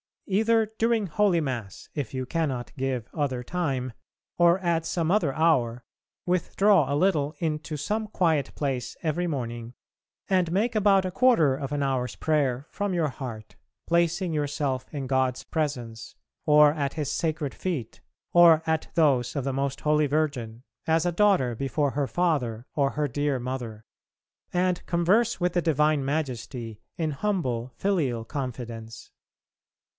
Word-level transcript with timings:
Either 0.25 0.71
during 0.79 1.05
holy 1.07 1.41
Mass, 1.41 1.89
if 1.93 2.13
you 2.13 2.25
cannot 2.25 2.71
give 2.77 3.07
other 3.13 3.43
time, 3.43 3.91
or 4.37 4.57
at 4.59 4.85
some 4.85 5.11
other 5.11 5.33
hour, 5.33 5.83
withdraw 6.25 6.91
a 6.91 6.95
little 6.95 7.35
into 7.39 7.75
some 7.75 8.07
quiet 8.07 8.55
place 8.55 8.95
every 9.03 9.27
morning, 9.27 9.73
and 10.29 10.51
make 10.51 10.73
about 10.73 11.05
a 11.05 11.11
quarter 11.11 11.53
of 11.55 11.73
an 11.73 11.83
hour's 11.83 12.15
prayer 12.15 12.65
from 12.71 12.93
your 12.95 13.09
heart, 13.09 13.57
placing 13.85 14.33
yourself 14.33 14.85
in 14.93 15.05
God's 15.05 15.43
presence, 15.43 16.15
or 16.47 16.73
at 16.73 16.93
His 16.93 17.11
sacred 17.11 17.53
feet, 17.53 17.99
or 18.31 18.63
at 18.65 18.87
those 18.95 19.35
of 19.35 19.43
the 19.43 19.53
most 19.53 19.81
holy 19.81 20.07
Virgin, 20.07 20.63
as 20.87 21.05
a 21.05 21.11
daughter 21.11 21.53
before 21.55 21.91
her 21.91 22.07
father 22.07 22.65
or 22.73 22.91
her 22.91 23.07
dear 23.07 23.37
mother, 23.37 23.85
and 24.51 24.83
converse 24.87 25.41
with 25.41 25.53
the 25.53 25.61
divine 25.61 26.03
Majesty 26.03 26.81
in 26.97 27.11
humble, 27.11 27.73
filial 27.75 28.23
confidence. 28.23 29.11